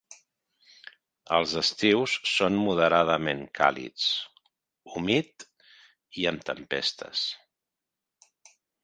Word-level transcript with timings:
Els 1.39 1.51
estius 1.59 2.15
són 2.29 2.57
moderadament 2.61 3.43
càlids, 3.59 4.07
humit 4.95 5.45
i 6.23 6.27
amb 6.33 6.47
tempestes. 6.49 7.27